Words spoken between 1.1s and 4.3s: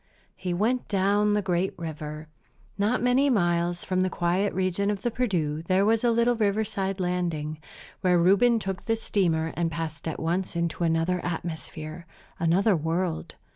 the great river. Not many miles from the